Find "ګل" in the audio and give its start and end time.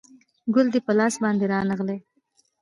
0.55-0.67